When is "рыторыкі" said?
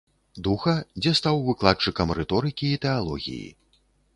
2.21-2.65